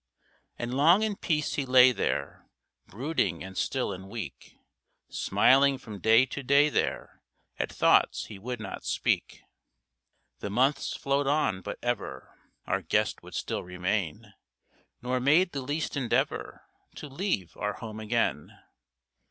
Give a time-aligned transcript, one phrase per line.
[0.57, 2.47] And long in peace he lay there,
[2.87, 4.57] Brooding and still and weak,
[5.09, 7.21] Smiling from day to day there
[7.59, 9.43] At thoughts he would not speak.
[10.39, 12.33] The months flowed on, but ever
[12.65, 14.33] Our guest would still remain,
[15.03, 16.63] Nor made the least endeavour
[16.95, 18.57] To leave our home again.